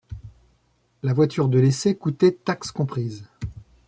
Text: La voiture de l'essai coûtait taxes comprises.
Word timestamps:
La 1.03 1.13
voiture 1.13 1.47
de 1.47 1.59
l'essai 1.59 1.95
coûtait 1.95 2.31
taxes 2.31 2.71
comprises. 2.71 3.25